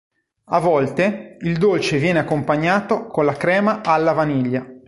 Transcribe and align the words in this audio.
A 0.45 0.57
volte, 0.59 1.37
il 1.41 1.59
dolce 1.59 1.99
viene 1.99 2.17
accompagnato 2.17 3.05
con 3.05 3.23
la 3.23 3.35
crema 3.37 3.83
alla 3.83 4.13
vaniglia. 4.13 4.65